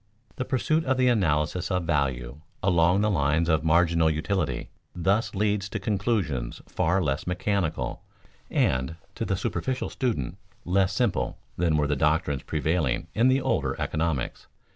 The 0.37 0.45
pursuit 0.45 0.83
of 0.85 0.97
the 0.97 1.09
analysis 1.09 1.69
of 1.69 1.83
value 1.83 2.41
along 2.63 3.01
the 3.01 3.09
lines 3.11 3.47
of 3.47 3.63
marginal 3.63 4.09
utility 4.09 4.71
thus 4.95 5.35
leads 5.35 5.69
to 5.69 5.79
conclusions 5.79 6.59
far 6.65 7.03
less 7.03 7.27
mechanical, 7.27 8.01
and, 8.49 8.95
to 9.13 9.25
the 9.25 9.37
superficial 9.37 9.91
student, 9.91 10.39
less 10.65 10.91
simple 10.91 11.37
than 11.55 11.77
were 11.77 11.85
the 11.85 11.95
doctrines 11.95 12.41
prevailing 12.41 13.09
in 13.13 13.27
the 13.27 13.41
older 13.41 13.79
economics. 13.79 14.47